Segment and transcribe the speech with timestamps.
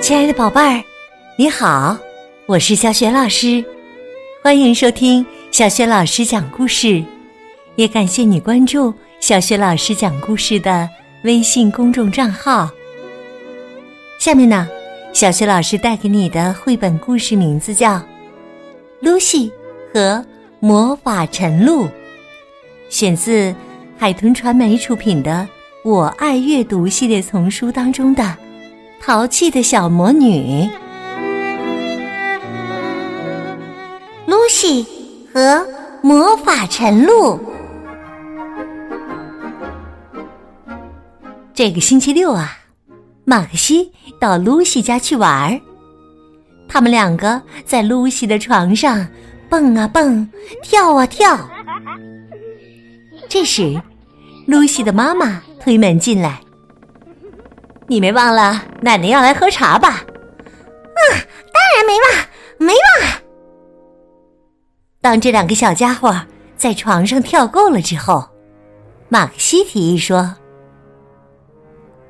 [0.00, 0.82] 亲爱的宝贝儿，
[1.36, 1.98] 你好，
[2.46, 3.62] 我是小雪老师，
[4.42, 7.04] 欢迎收听小雪老师讲故事，
[7.76, 10.88] 也感谢你关注小雪老师讲故事的
[11.24, 12.70] 微信公众账号。
[14.18, 14.66] 下面呢，
[15.12, 17.96] 小雪老师带给你的绘本故事名字叫
[19.00, 19.52] 《露西
[19.92, 20.24] 和
[20.58, 21.84] 魔法晨露》，
[22.88, 23.54] 选自
[23.98, 25.30] 海豚传媒出品的
[25.84, 28.36] 《我爱阅读》系列丛书当中的。
[29.00, 30.68] 淘气的小魔女，
[34.26, 34.84] 露西
[35.32, 35.64] 和
[36.02, 37.38] 魔法晨露。
[41.54, 42.58] 这个星期六啊，
[43.24, 45.60] 马克西到露西家去玩儿。
[46.68, 49.06] 他们两个在露西的床上
[49.48, 50.28] 蹦啊蹦，
[50.60, 51.48] 跳啊跳。
[53.28, 53.80] 这时，
[54.48, 56.40] 露西的妈妈推门进来。
[57.86, 59.88] 你没忘了奶奶要来喝茶吧？
[59.90, 60.00] 啊，
[61.52, 62.26] 当然没忘，
[62.58, 63.12] 没忘。
[65.02, 66.18] 当这两个小家伙
[66.56, 68.26] 在床上跳够了之后，
[69.10, 70.34] 马克西提议说：“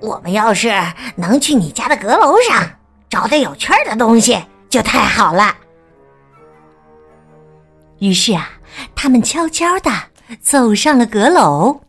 [0.00, 0.72] 我们要是
[1.16, 2.70] 能去你家的阁楼上
[3.10, 5.56] 找点有趣的东西，就太好了。”
[7.98, 8.48] 于是啊，
[8.94, 9.90] 他们悄悄的
[10.40, 11.80] 走上了阁楼。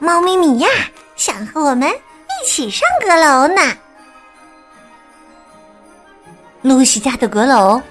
[0.00, 0.68] 猫咪米娅。
[1.16, 3.60] 想和我们一起上阁楼呢。
[6.62, 7.82] 露西家的阁楼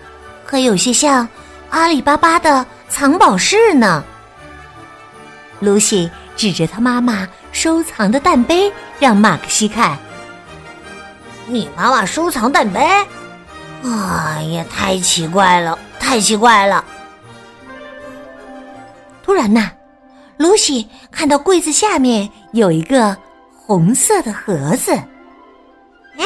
[0.48, 1.30] 可有些像
[1.70, 4.04] 阿里巴巴的藏宝室呢。
[5.60, 9.96] 露西指着他妈妈收藏的蛋杯，让马克西看
[11.46, 12.80] ：“你妈妈收藏蛋杯？
[13.84, 16.84] 哎呀，太奇怪了，太奇怪了！”
[19.22, 19.70] 突然呢。
[20.40, 23.16] 露西看到柜子下面有一个
[23.54, 24.94] 红色的盒子，
[26.16, 26.26] 哎，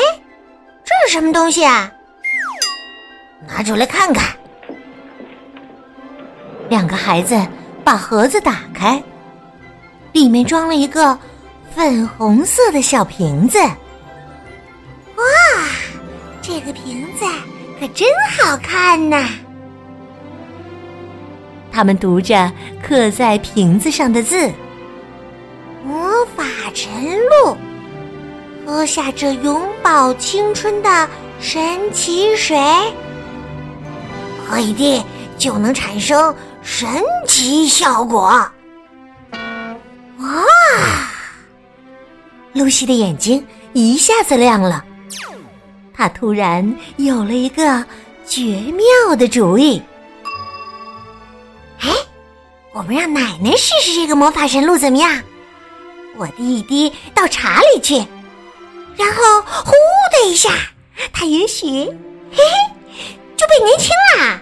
[0.86, 1.92] 这是什么东西啊？
[3.48, 4.38] 拿出来看看。
[6.70, 7.36] 两个孩子
[7.84, 9.02] 把盒子打开，
[10.12, 11.18] 里面装了一个
[11.76, 13.58] 粉红色的小瓶子。
[13.58, 15.24] 哇，
[16.40, 17.26] 这个瓶子
[17.80, 18.08] 可真
[18.38, 19.28] 好看呐！
[21.74, 22.52] 他们读着
[22.88, 24.48] 刻在瓶子上的字
[25.84, 26.92] ：“魔法晨
[27.44, 27.58] 露，
[28.64, 32.56] 喝下这永葆青春的神奇水，
[34.48, 35.02] 喝一滴
[35.36, 36.88] 就能产生神
[37.28, 38.48] 奇效果。”
[40.22, 40.44] 哇！
[42.54, 44.86] 露西的眼睛一下子亮了，
[45.92, 47.84] 她突然有了一个
[48.28, 49.82] 绝妙的主意。
[52.84, 55.24] 我们让奶奶试试这个魔法神露怎么样？
[56.18, 57.96] 我滴一滴到茶里去，
[58.98, 59.72] 然后呼
[60.12, 60.50] 的一下，
[61.14, 61.94] 它也许嘿
[62.36, 64.42] 嘿就变年轻啦。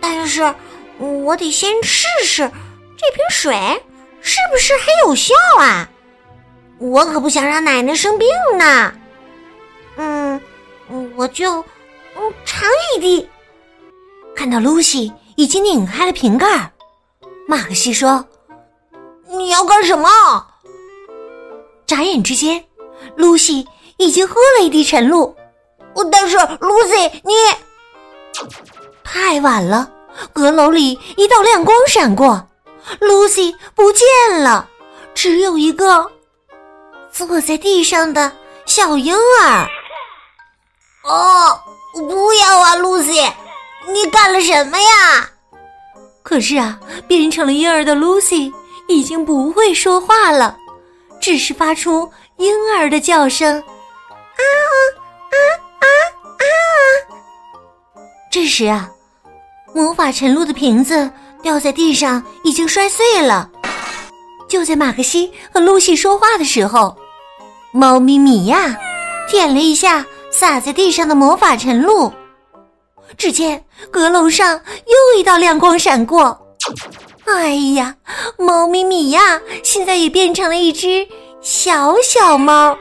[0.00, 0.52] 但是
[0.98, 2.50] 我得先试试
[2.96, 3.54] 这瓶水
[4.20, 5.88] 是不是还有效啊！
[6.78, 8.26] 我可不想让奶奶生病
[8.58, 8.92] 呢。
[9.98, 10.40] 嗯，
[11.14, 11.60] 我就
[12.16, 13.28] 嗯尝一滴。
[14.34, 15.12] 看到露西。
[15.36, 16.72] 已经拧开了瓶盖，
[17.46, 18.24] 马克西说
[19.28, 20.08] ：“你要干什么？”
[21.86, 22.64] 眨眼之间，
[23.16, 23.66] 露西
[23.98, 25.34] 已经喝了一滴晨露。
[26.10, 27.32] 但是，露西，你
[29.04, 29.90] 太晚了。
[30.32, 32.48] 阁楼里一道亮光闪过，
[33.00, 34.68] 露西不见了，
[35.14, 36.10] 只有一个
[37.12, 38.32] 坐在地上的
[38.64, 39.68] 小婴儿。
[41.04, 41.60] 哦，
[41.94, 43.20] 不要啊，露西！
[43.92, 45.30] 你干了什么呀？
[46.22, 48.52] 可是啊，变成了婴儿的 Lucy
[48.88, 50.56] 已经不会说话了，
[51.20, 54.42] 只是发出婴儿的叫声，啊
[55.30, 55.36] 啊
[55.80, 55.86] 啊
[56.38, 56.44] 啊！
[58.30, 58.90] 这时啊，
[59.72, 61.08] 魔法晨露的瓶子
[61.42, 63.48] 掉在地上，已经摔碎了。
[64.48, 66.96] 就在马克西和露西说话的时候，
[67.72, 68.76] 猫咪米娅
[69.28, 72.12] 舔了一下洒在地上的魔法晨露。
[73.16, 76.46] 只见阁楼上又一道亮光闪过，
[77.24, 77.96] 哎呀，
[78.38, 81.06] 猫咪米娅现在也变成了一只
[81.40, 82.80] 小小猫，喵喵。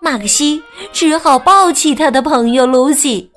[0.00, 0.62] 马克西
[0.92, 3.30] 只好抱起他的朋友露西。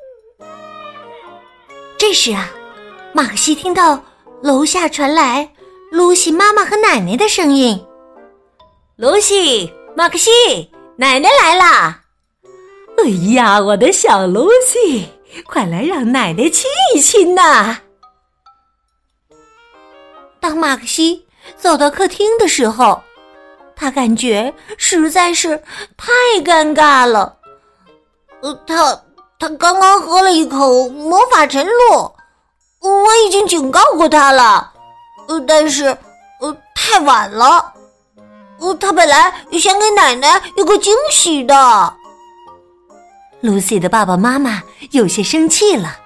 [1.97, 2.51] 这时啊，
[3.13, 4.01] 马克西听到
[4.41, 5.49] 楼下传来
[5.91, 7.83] 露西妈妈和奶奶的声音
[8.97, 10.29] ：“露西。”马克西，
[10.97, 12.03] 奶奶来啦！
[12.99, 15.09] 哎呀，我的小露西，
[15.47, 17.79] 快来让奶奶亲一亲呐！
[20.39, 23.01] 当马克西走到客厅的时候，
[23.75, 25.57] 他感觉实在是
[25.97, 26.13] 太
[26.43, 27.35] 尴尬了。
[28.41, 29.01] 呃，他
[29.39, 32.15] 他刚刚喝了一口魔法晨露，
[32.81, 34.71] 我已经警告过他了，
[35.27, 35.85] 呃，但是
[36.39, 37.73] 呃太晚了。
[38.59, 41.93] 呃，他本来想给奶奶有个惊喜的。
[43.41, 45.97] Lucy 的爸爸妈妈有些生气了：“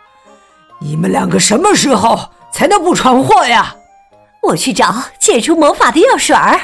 [0.79, 2.19] 你们两个什么时候
[2.51, 3.75] 才能不闯祸呀？”
[4.43, 6.59] 我去找解除魔法的药水儿。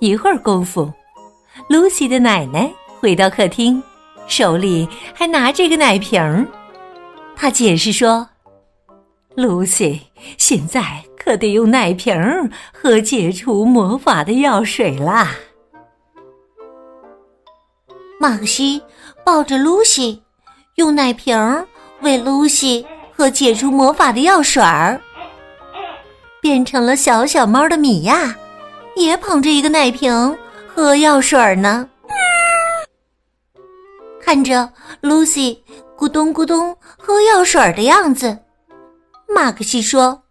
[0.00, 0.90] 一会儿功夫，
[1.68, 3.82] 露西的奶奶回到客厅，
[4.26, 6.46] 手里还拿着一个奶瓶儿。
[7.36, 8.26] 她解释说
[9.36, 10.00] ：“露西，
[10.38, 15.34] 现在可得用奶瓶儿喝解除魔法的药水啦。”
[18.18, 18.80] 马克西
[19.24, 20.22] 抱着露西，
[20.76, 21.66] 用奶瓶儿
[22.00, 22.86] 喂露西。
[23.18, 25.00] 喝解除魔法的药水儿，
[26.42, 28.36] 变成了小小猫的米娅，
[28.94, 30.36] 也捧着一个奶瓶
[30.66, 31.88] 喝药水儿呢。
[34.20, 34.70] 看着
[35.00, 35.64] 露西
[35.96, 38.36] 咕咚咕咚喝药水儿的样子，
[39.34, 40.22] 马克西说：“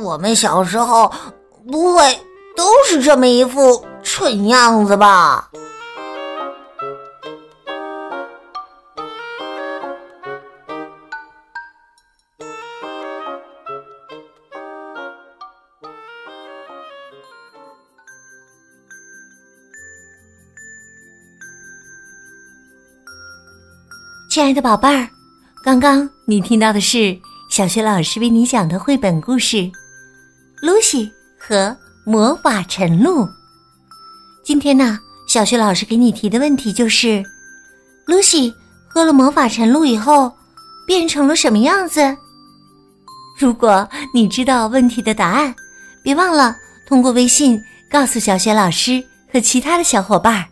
[0.00, 1.12] 我们小时候
[1.70, 2.18] 不会
[2.56, 5.50] 都是这么一副蠢样子吧？”
[24.30, 25.06] 亲爱的宝贝儿，
[25.62, 27.14] 刚刚你听到的是
[27.50, 29.56] 小学老师为你讲的绘本故事
[30.62, 33.24] 《露西和魔法晨露》。
[34.44, 37.20] 今天呢，小学老师给你提的问题就是：
[38.06, 38.54] 露西
[38.86, 40.32] 喝了魔法晨露以后
[40.86, 42.16] 变成了什么样子？
[43.36, 45.52] 如果你知道问题的答案，
[46.00, 46.54] 别忘了
[46.86, 47.60] 通过微信
[47.90, 50.46] 告诉小雪老师和其他的小伙伴。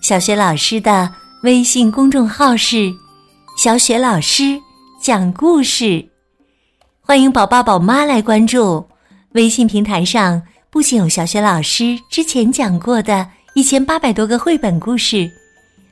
[0.00, 1.12] 小雪老师的。
[1.42, 2.92] 微信公众号是
[3.56, 4.58] “小雪老师
[5.00, 6.08] 讲故事”，
[7.02, 8.84] 欢迎宝爸宝妈来关注。
[9.36, 10.40] 微信平台上
[10.70, 15.30] 不仅有小雪老师之前讲过的一千八百多个绘本故事，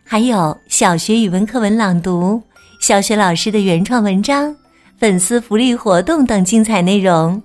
[0.03, 2.43] 还有小学语文课文朗读、
[2.81, 4.57] 小雪老师的原创文章、
[4.99, 7.41] 粉丝福利活动等精彩内容。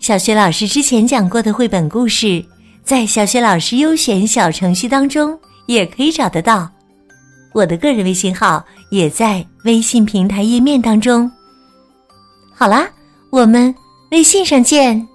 [0.00, 2.42] 小雪老师之前讲过的绘本故事，
[2.82, 5.38] 在小雪老师优选小程序当中。
[5.66, 6.70] 也可以找得到，
[7.54, 11.30] 我的个人微信号也在微信平台页面当中。
[12.54, 12.86] 好啦，
[13.30, 13.74] 我们
[14.14, 15.13] 微信上见。